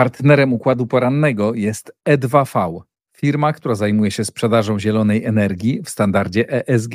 [0.00, 2.80] Partnerem układu porannego jest E2V,
[3.16, 6.94] firma, która zajmuje się sprzedażą zielonej energii w standardzie ESG.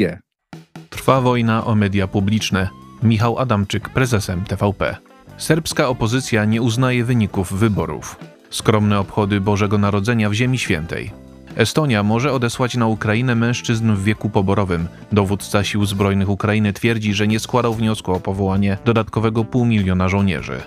[0.89, 2.69] Trwa wojna o media publiczne.
[3.03, 4.97] Michał Adamczyk, prezesem TVP.
[5.37, 8.19] Serbska opozycja nie uznaje wyników wyborów.
[8.49, 11.11] Skromne obchody Bożego Narodzenia w Ziemi Świętej.
[11.55, 14.87] Estonia może odesłać na Ukrainę mężczyzn w wieku poborowym.
[15.11, 20.61] Dowódca sił zbrojnych Ukrainy twierdzi, że nie składał wniosku o powołanie dodatkowego pół miliona żołnierzy.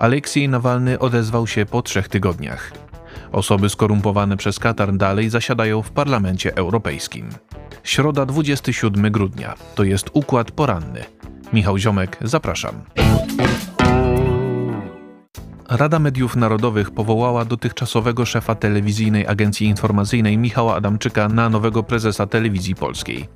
[0.00, 2.72] Aleksiej Nawalny odezwał się po trzech tygodniach.
[3.32, 7.28] Osoby skorumpowane przez Katar dalej zasiadają w Parlamencie Europejskim.
[7.84, 11.04] Środa 27 grudnia to jest układ poranny.
[11.52, 12.74] Michał Ziomek, zapraszam.
[15.68, 22.74] Rada Mediów Narodowych powołała dotychczasowego szefa telewizyjnej agencji informacyjnej Michała Adamczyka na nowego prezesa telewizji
[22.74, 23.28] polskiej.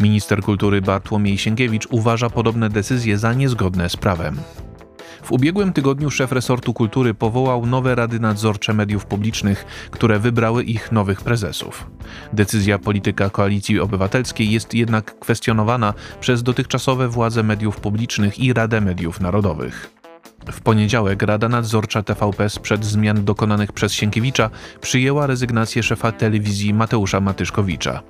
[0.00, 4.36] Minister kultury Bartłomiej Sienkiewicz uważa podobne decyzje za niezgodne z prawem.
[5.22, 10.92] W ubiegłym tygodniu szef resortu kultury powołał nowe rady nadzorcze mediów publicznych, które wybrały ich
[10.92, 11.86] nowych prezesów.
[12.32, 19.20] Decyzja polityka Koalicji Obywatelskiej jest jednak kwestionowana przez dotychczasowe władze mediów publicznych i Radę Mediów
[19.20, 19.99] Narodowych.
[20.46, 27.20] W poniedziałek Rada Nadzorcza TVP sprzed zmian dokonanych przez Sienkiewicza przyjęła rezygnację szefa telewizji Mateusza
[27.20, 28.02] Matyszkowicza.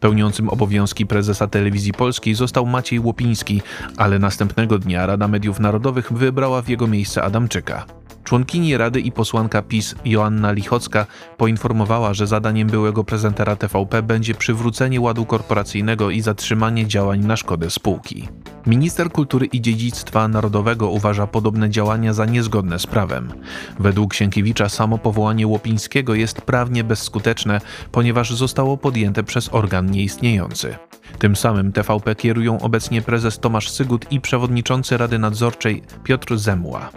[0.00, 3.62] Pełniącym obowiązki prezesa telewizji polskiej został Maciej Łopiński,
[3.96, 7.86] ale następnego dnia Rada Mediów Narodowych wybrała w jego miejsce Adamczyka.
[8.24, 15.00] Członkini Rady i posłanka PiS Joanna Lichocka poinformowała, że zadaniem byłego prezentera TVP będzie przywrócenie
[15.00, 18.28] ładu korporacyjnego i zatrzymanie działań na szkodę spółki.
[18.66, 23.32] Minister Kultury i Dziedzictwa Narodowego uważa podobne działania za niezgodne z prawem.
[23.78, 27.60] Według Sienkiewicza samo powołanie Łopińskiego jest prawnie bezskuteczne,
[27.92, 30.76] ponieważ zostało podjęte przez organ nieistniejący.
[31.18, 36.90] Tym samym TVP kierują obecnie prezes Tomasz Sygut i przewodniczący Rady Nadzorczej Piotr Zemła.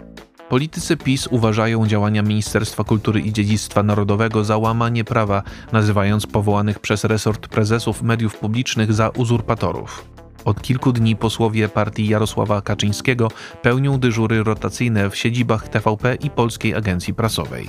[0.48, 5.42] Politycy PiS uważają działania Ministerstwa Kultury i Dziedzictwa Narodowego za łamanie prawa,
[5.72, 10.04] nazywając powołanych przez resort prezesów mediów publicznych za uzurpatorów.
[10.44, 13.30] Od kilku dni posłowie partii Jarosława Kaczyńskiego
[13.62, 17.68] pełnią dyżury rotacyjne w siedzibach TVP i Polskiej Agencji Prasowej.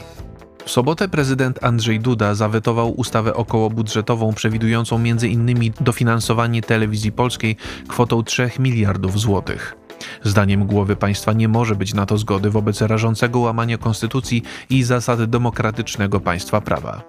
[0.66, 5.73] W sobotę prezydent Andrzej Duda zawetował ustawę okołobudżetową przewidującą m.in.
[5.81, 7.56] dofinansowanie telewizji polskiej
[7.88, 9.75] kwotą 3 miliardów złotych.
[10.23, 15.23] Zdaniem głowy państwa nie może być na to zgody wobec rażącego łamania konstytucji i zasad
[15.23, 17.01] demokratycznego państwa prawa.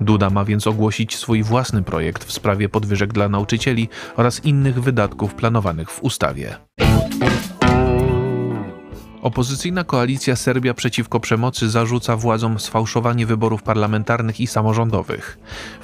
[0.00, 5.34] Duda ma więc ogłosić swój własny projekt w sprawie podwyżek dla nauczycieli oraz innych wydatków
[5.34, 6.56] planowanych w ustawie.
[9.22, 15.38] Opozycyjna koalicja Serbia przeciwko przemocy zarzuca władzom sfałszowanie wyborów parlamentarnych i samorządowych.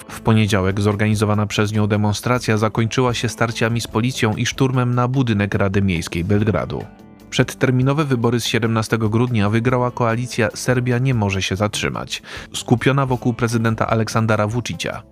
[0.08, 5.54] W poniedziałek zorganizowana przez nią demonstracja zakończyła się starciami z policją i szturmem na budynek
[5.54, 6.84] Rady Miejskiej Belgradu.
[7.30, 12.22] Przedterminowe wybory z 17 grudnia wygrała koalicja Serbia nie może się zatrzymać,
[12.54, 15.02] skupiona wokół prezydenta Aleksandra Vučića.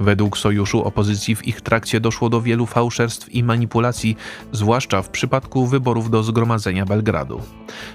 [0.00, 4.16] Według sojuszu opozycji w ich trakcie doszło do wielu fałszerstw i manipulacji,
[4.52, 7.42] zwłaszcza w przypadku wyborów do Zgromadzenia Belgradu.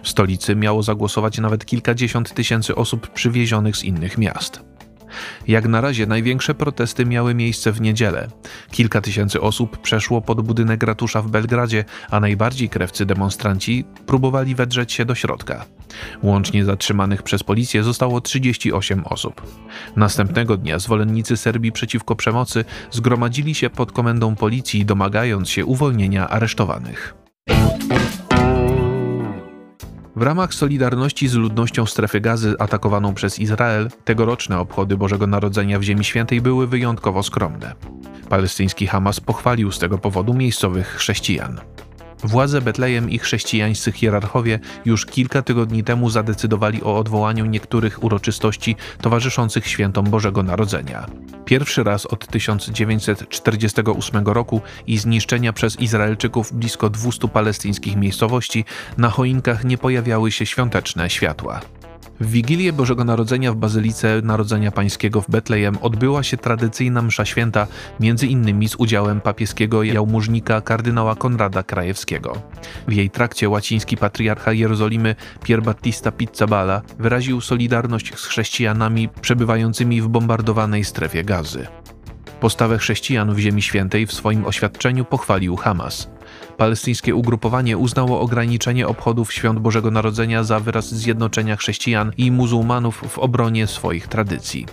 [0.03, 4.70] W stolicy miało zagłosować nawet kilkadziesiąt tysięcy osób przywiezionych z innych miast.
[5.47, 8.27] Jak na razie największe protesty miały miejsce w niedzielę.
[8.71, 14.93] Kilka tysięcy osób przeszło pod budynek ratusza w Belgradzie, a najbardziej krewcy demonstranci próbowali wedrzeć
[14.93, 15.65] się do środka.
[16.23, 19.41] Łącznie zatrzymanych przez policję zostało 38 osób.
[19.95, 27.15] Następnego dnia zwolennicy Serbii przeciwko przemocy zgromadzili się pod komendą policji, domagając się uwolnienia aresztowanych.
[30.15, 35.83] W ramach solidarności z ludnością strefy gazy atakowaną przez Izrael, tegoroczne obchody Bożego Narodzenia w
[35.83, 37.75] Ziemi Świętej były wyjątkowo skromne.
[38.29, 41.59] Palestyński Hamas pochwalił z tego powodu miejscowych chrześcijan.
[42.23, 49.67] Władze Betlejem i chrześcijańscy hierarchowie już kilka tygodni temu zadecydowali o odwołaniu niektórych uroczystości towarzyszących
[49.67, 51.05] świętom Bożego Narodzenia.
[51.45, 58.65] Pierwszy raz od 1948 roku i zniszczenia przez Izraelczyków blisko 200 palestyńskich miejscowości
[58.97, 61.61] na choinkach nie pojawiały się świąteczne światła.
[62.21, 67.67] W Wigilię Bożego Narodzenia w Bazylice Narodzenia Pańskiego w Betlejem odbyła się tradycyjna msza święta,
[67.99, 72.41] między innymi z udziałem papieskiego jałmużnika kardynała Konrada Krajewskiego.
[72.87, 80.07] W jej trakcie łaciński patriarcha Jerozolimy Pier Battista Pizzaballa wyraził solidarność z chrześcijanami przebywającymi w
[80.07, 81.67] bombardowanej strefie gazy.
[82.39, 86.09] Postawę chrześcijan w Ziemi Świętej w swoim oświadczeniu pochwalił Hamas.
[86.61, 93.19] Palestyńskie ugrupowanie uznało ograniczenie obchodów świąt Bożego Narodzenia za wyraz zjednoczenia chrześcijan i muzułmanów w
[93.19, 94.65] obronie swoich tradycji.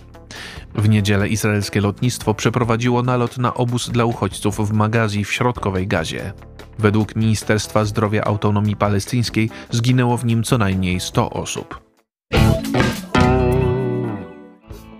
[0.75, 6.32] W niedzielę izraelskie lotnictwo przeprowadziło nalot na obóz dla uchodźców w Magazji w środkowej Gazie.
[6.79, 11.81] Według Ministerstwa Zdrowia Autonomii Palestyńskiej zginęło w nim co najmniej 100 osób.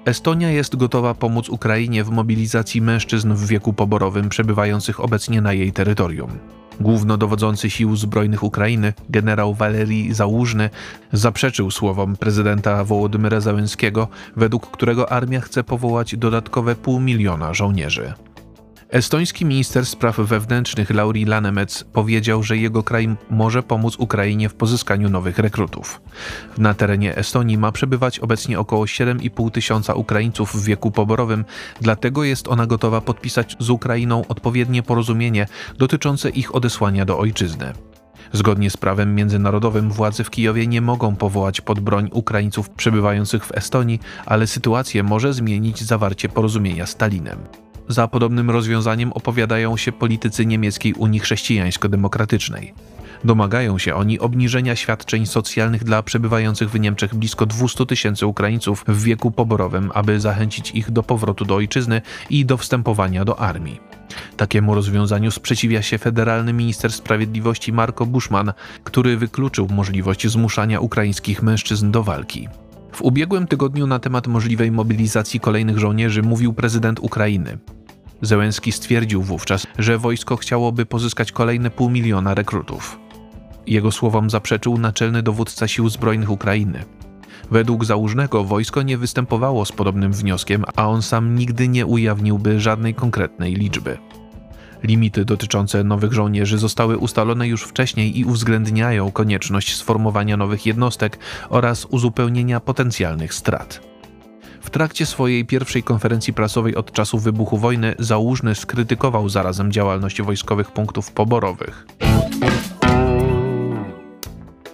[0.09, 5.73] Estonia jest gotowa pomóc Ukrainie w mobilizacji mężczyzn w wieku poborowym przebywających obecnie na jej
[5.73, 6.31] terytorium.
[6.81, 10.71] Głównodowodzący sił zbrojnych Ukrainy, generał Walerii Załużny,
[11.13, 18.13] zaprzeczył słowom prezydenta Wołodymyra Załęskiego, według którego armia chce powołać dodatkowe pół miliona żołnierzy.
[18.91, 25.11] Estoński minister spraw wewnętrznych Lauri Lanemec powiedział, że jego kraj może pomóc Ukrainie w pozyskaniu
[25.11, 26.01] nowych rekrutów.
[26.59, 31.45] Na terenie Estonii ma przebywać obecnie około 7,5 tysiąca Ukraińców w wieku poborowym,
[31.81, 35.47] dlatego jest ona gotowa podpisać z Ukrainą odpowiednie porozumienie
[35.79, 37.73] dotyczące ich odesłania do ojczyzny.
[38.33, 43.53] Zgodnie z prawem międzynarodowym władze w Kijowie nie mogą powołać pod broń Ukraińców przebywających w
[43.57, 47.39] Estonii, ale sytuację może zmienić zawarcie porozumienia z Stalinem.
[47.89, 52.75] Za podobnym rozwiązaniem opowiadają się politycy niemieckiej Unii Chrześcijańsko-Demokratycznej.
[53.25, 59.03] Domagają się oni obniżenia świadczeń socjalnych dla przebywających w Niemczech blisko 200 tysięcy Ukraińców w
[59.03, 63.81] wieku poborowym, aby zachęcić ich do powrotu do ojczyzny i do wstępowania do armii.
[64.37, 68.53] Takiemu rozwiązaniu sprzeciwia się federalny minister sprawiedliwości Marko Bushman,
[68.85, 72.49] który wykluczył możliwość zmuszania ukraińskich mężczyzn do walki.
[72.93, 77.59] W ubiegłym tygodniu na temat możliwej mobilizacji kolejnych żołnierzy mówił prezydent Ukrainy.
[78.23, 82.99] Zełenski stwierdził wówczas, że wojsko chciałoby pozyskać kolejne pół miliona rekrutów.
[83.67, 86.85] Jego słowom zaprzeczył naczelny dowódca sił zbrojnych Ukrainy.
[87.51, 92.95] Według założnego wojsko nie występowało z podobnym wnioskiem, a on sam nigdy nie ujawniłby żadnej
[92.95, 93.99] konkretnej liczby.
[94.83, 101.19] Limity dotyczące nowych żołnierzy zostały ustalone już wcześniej i uwzględniają konieczność sformowania nowych jednostek
[101.49, 103.98] oraz uzupełnienia potencjalnych strat.
[104.69, 110.71] W trakcie swojej pierwszej konferencji prasowej od czasu wybuchu wojny Załużny skrytykował zarazem działalność wojskowych
[110.71, 111.87] punktów poborowych.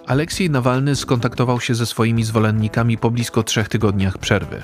[0.05, 4.63] Aleksiej Nawalny skontaktował się ze swoimi zwolennikami po blisko trzech tygodniach przerwy.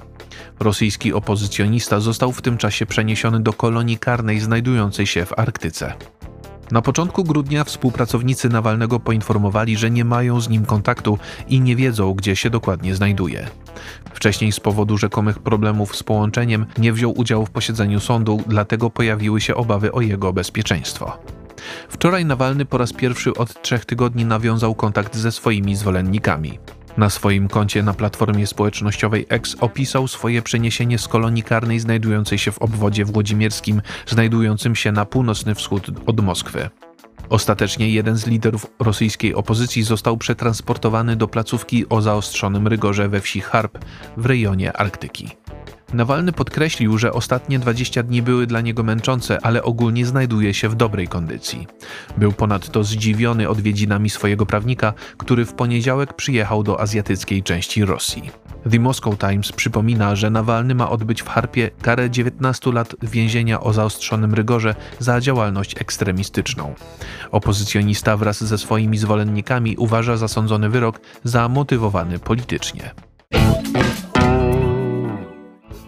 [0.60, 5.94] Rosyjski opozycjonista został w tym czasie przeniesiony do kolonii karnej znajdującej się w Arktyce.
[6.72, 12.14] Na początku grudnia współpracownicy Nawalnego poinformowali, że nie mają z nim kontaktu i nie wiedzą,
[12.14, 13.48] gdzie się dokładnie znajduje.
[14.14, 19.42] Wcześniej z powodu rzekomych problemów z połączeniem nie wziął udziału w posiedzeniu sądu, dlatego pojawiły
[19.42, 21.18] się obawy o jego bezpieczeństwo.
[21.90, 26.60] Wczoraj Nawalny po raz pierwszy od trzech tygodni nawiązał kontakt ze swoimi zwolennikami.
[26.98, 32.52] Na swoim koncie na platformie społecznościowej X opisał swoje przeniesienie z kolonii karnej znajdującej się
[32.52, 36.70] w obwodzie włodzimierskim, znajdującym się na północny wschód od Moskwy.
[37.30, 43.42] Ostatecznie jeden z liderów rosyjskiej opozycji został przetransportowany do placówki o zaostrzonym rygorze we wsi
[43.42, 43.78] Harp
[44.18, 45.41] w rejonie Arktyki.
[45.94, 50.76] Nawalny podkreślił, że ostatnie 20 dni były dla niego męczące, ale ogólnie znajduje się w
[50.76, 51.68] dobrej kondycji.
[52.18, 58.32] Był ponadto zdziwiony odwiedzinami swojego prawnika, który w poniedziałek przyjechał do azjatyckiej części Rosji.
[58.72, 63.74] The Moscow Times przypomina, że Nawalny ma odbyć w Harpie karę 19 lat więzienia o
[63.74, 66.76] zaostrzonym rygorze za działalność ekstremistyczną.
[67.32, 72.92] Opozycjonista wraz ze swoimi zwolennikami uważa zasądzony wyrok za motywowany politycznie.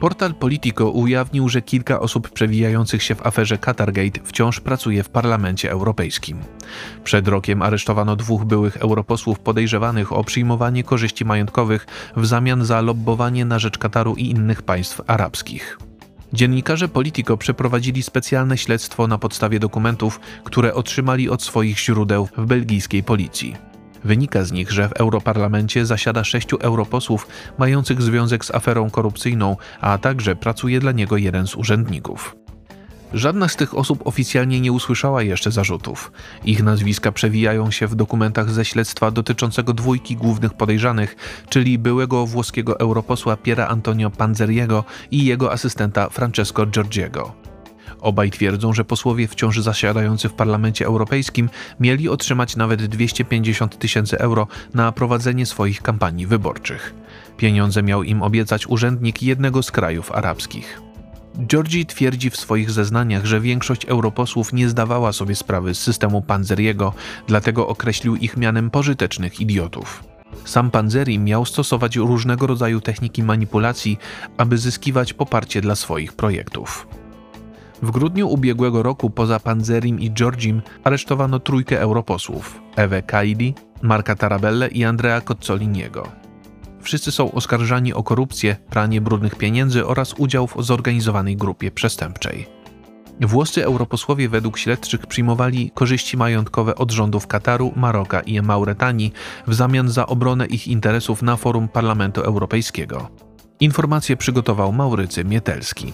[0.04, 5.72] Portal Politico ujawnił, że kilka osób przewijających się w aferze Qatargate wciąż pracuje w Parlamencie
[5.72, 6.40] Europejskim.
[7.04, 13.46] Przed rokiem aresztowano dwóch byłych europosłów podejrzewanych o przyjmowanie korzyści majątkowych w zamian za lobbowanie
[13.46, 15.78] na rzecz Kataru i innych państw arabskich.
[16.34, 23.04] Dziennikarze Politico przeprowadzili specjalne śledztwo na podstawie dokumentów, które otrzymali od swoich źródeł w belgijskiej
[23.04, 23.73] policji.
[24.06, 29.98] Wynika z nich, że w Europarlamencie zasiada sześciu europosłów mających związek z aferą korupcyjną, a
[29.98, 32.36] także pracuje dla niego jeden z urzędników.
[33.14, 36.12] Żadna z tych osób oficjalnie nie usłyszała jeszcze zarzutów.
[36.46, 41.16] Ich nazwiska przewijają się w dokumentach ze śledztwa dotyczącego dwójki głównych podejrzanych,
[41.50, 47.43] czyli byłego włoskiego europosła Piera Antonio Panzeriego i jego asystenta Francesco Giorgiego.
[48.04, 54.48] Obaj twierdzą, że posłowie wciąż zasiadający w Parlamencie Europejskim mieli otrzymać nawet 250 tysięcy euro
[54.74, 56.94] na prowadzenie swoich kampanii wyborczych.
[57.38, 60.82] Pieniądze miał im obiecać urzędnik jednego z krajów arabskich.
[61.48, 66.94] Georgi twierdzi w swoich zeznaniach, że większość europosłów nie zdawała sobie sprawy z systemu Panzeriego,
[67.28, 70.04] dlatego określił ich mianem pożytecznych idiotów.
[70.46, 73.98] Sam Panzeri miał stosować różnego rodzaju techniki manipulacji,
[74.38, 76.88] aby zyskiwać poparcie dla swoich projektów.
[77.82, 84.68] W grudniu ubiegłego roku poza Panzerim i Georgim aresztowano trójkę europosłów: Ewę Kaili, Marka Tarabelle
[84.68, 86.08] i Andrea Cozzoliniego.
[86.82, 92.48] Wszyscy są oskarżani o korupcję, pranie brudnych pieniędzy oraz udział w zorganizowanej grupie przestępczej.
[93.22, 99.14] Włoscy europosłowie według śledczych przyjmowali korzyści majątkowe od rządów Kataru, Maroka i Mauretanii
[99.48, 103.10] w zamian za obronę ich interesów na forum Parlamentu Europejskiego.
[103.60, 105.94] Informacje przygotował Maurycy Mietelski.